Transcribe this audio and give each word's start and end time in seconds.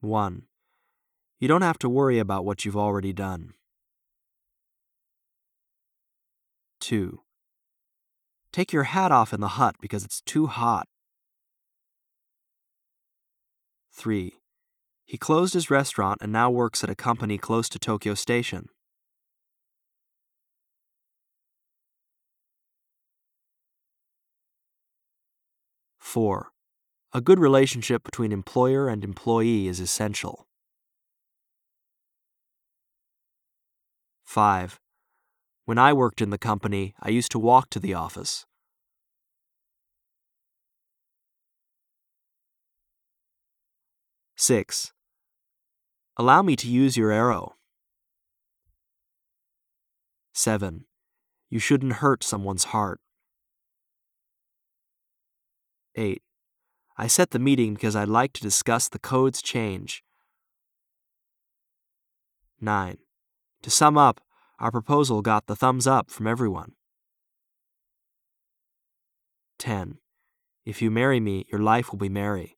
1. 0.00 0.42
You 1.40 1.48
don't 1.48 1.62
have 1.62 1.78
to 1.78 1.88
worry 1.88 2.18
about 2.18 2.44
what 2.44 2.64
you've 2.64 2.76
already 2.76 3.12
done. 3.12 3.54
2. 6.80 7.20
Take 8.52 8.72
your 8.72 8.84
hat 8.84 9.12
off 9.12 9.32
in 9.32 9.40
the 9.40 9.48
hut 9.48 9.76
because 9.80 10.04
it's 10.04 10.20
too 10.20 10.46
hot. 10.46 10.86
3. 13.92 14.34
He 15.04 15.18
closed 15.18 15.54
his 15.54 15.70
restaurant 15.70 16.18
and 16.20 16.32
now 16.32 16.50
works 16.50 16.84
at 16.84 16.90
a 16.90 16.94
company 16.94 17.38
close 17.38 17.68
to 17.70 17.78
Tokyo 17.78 18.14
Station. 18.14 18.68
Four. 25.98 26.52
A 27.14 27.22
good 27.22 27.38
relationship 27.38 28.04
between 28.04 28.32
employer 28.32 28.86
and 28.88 29.02
employee 29.02 29.66
is 29.66 29.80
essential. 29.80 30.46
5. 34.24 34.78
When 35.64 35.78
I 35.78 35.94
worked 35.94 36.20
in 36.20 36.28
the 36.28 36.36
company, 36.36 36.94
I 37.00 37.08
used 37.08 37.30
to 37.32 37.38
walk 37.38 37.70
to 37.70 37.80
the 37.80 37.94
office. 37.94 38.44
Six. 44.36 44.92
Allow 46.18 46.42
me 46.42 46.56
to 46.56 46.68
use 46.68 46.98
your 46.98 47.10
arrow. 47.10 47.56
7. 50.34 50.84
You 51.48 51.58
shouldn't 51.58 51.94
hurt 51.94 52.22
someone's 52.22 52.64
heart. 52.64 53.00
8. 55.96 56.22
I 57.00 57.06
set 57.06 57.30
the 57.30 57.38
meeting 57.38 57.74
because 57.74 57.94
I'd 57.94 58.08
like 58.08 58.32
to 58.34 58.42
discuss 58.42 58.88
the 58.88 58.98
code's 58.98 59.40
change. 59.40 60.02
9. 62.60 62.98
To 63.62 63.70
sum 63.70 63.96
up, 63.96 64.20
our 64.58 64.72
proposal 64.72 65.22
got 65.22 65.46
the 65.46 65.54
thumbs 65.54 65.86
up 65.86 66.10
from 66.10 66.26
everyone. 66.26 66.72
10. 69.60 69.98
If 70.64 70.82
you 70.82 70.90
marry 70.90 71.20
me, 71.20 71.46
your 71.52 71.60
life 71.60 71.92
will 71.92 71.98
be 71.98 72.08
merry. 72.08 72.57